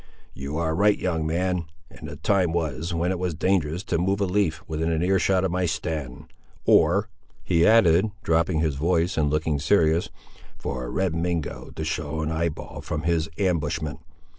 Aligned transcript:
You 0.33 0.57
are 0.57 0.73
right, 0.73 0.97
young 0.97 1.27
man; 1.27 1.65
and 1.91 2.09
the 2.09 2.15
time 2.15 2.53
was, 2.53 2.91
when 2.91 3.11
it 3.11 3.19
was 3.19 3.35
dangerous 3.35 3.83
to 3.83 3.99
move 3.99 4.19
a 4.19 4.25
leaf 4.25 4.63
within 4.67 4.89
ear 5.03 5.19
shot 5.19 5.43
of 5.43 5.51
my 5.51 5.67
stand; 5.67 6.33
or," 6.65 7.07
he 7.43 7.67
added, 7.67 8.09
dropping 8.23 8.61
his 8.61 8.73
voice, 8.73 9.15
and 9.15 9.29
looking 9.29 9.59
serious, 9.59 10.09
"for 10.57 10.85
a 10.85 10.89
Red 10.89 11.13
Mingo 11.13 11.69
to 11.75 11.83
show 11.83 12.21
an 12.23 12.31
eyeball 12.31 12.81
from 12.81 13.03
his 13.03 13.29
ambushment. 13.37 13.99